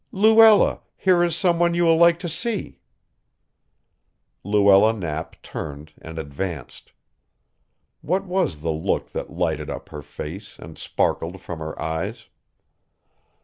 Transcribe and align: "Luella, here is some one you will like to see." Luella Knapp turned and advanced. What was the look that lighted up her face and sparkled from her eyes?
"Luella, 0.11 0.79
here 0.97 1.23
is 1.23 1.35
some 1.35 1.59
one 1.59 1.75
you 1.75 1.83
will 1.83 1.95
like 1.97 2.17
to 2.17 2.27
see." 2.27 2.79
Luella 4.43 4.91
Knapp 4.93 5.39
turned 5.43 5.93
and 6.01 6.17
advanced. 6.17 6.91
What 8.01 8.25
was 8.25 8.61
the 8.61 8.71
look 8.71 9.11
that 9.11 9.29
lighted 9.29 9.69
up 9.69 9.89
her 9.89 10.01
face 10.01 10.57
and 10.57 10.75
sparkled 10.79 11.39
from 11.39 11.59
her 11.59 11.79
eyes? 11.79 12.29